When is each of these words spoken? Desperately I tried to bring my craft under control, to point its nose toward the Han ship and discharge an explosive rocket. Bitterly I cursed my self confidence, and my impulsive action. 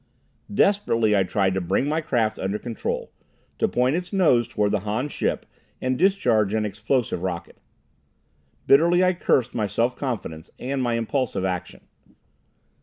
Desperately 0.51 1.15
I 1.15 1.21
tried 1.21 1.53
to 1.53 1.61
bring 1.61 1.87
my 1.87 2.01
craft 2.01 2.39
under 2.39 2.57
control, 2.57 3.11
to 3.59 3.67
point 3.67 3.95
its 3.95 4.11
nose 4.11 4.47
toward 4.47 4.71
the 4.71 4.79
Han 4.79 5.09
ship 5.09 5.45
and 5.79 5.95
discharge 5.95 6.55
an 6.55 6.65
explosive 6.65 7.21
rocket. 7.21 7.59
Bitterly 8.65 9.03
I 9.03 9.13
cursed 9.13 9.53
my 9.53 9.67
self 9.67 9.95
confidence, 9.95 10.49
and 10.57 10.81
my 10.81 10.95
impulsive 10.95 11.45
action. 11.45 11.81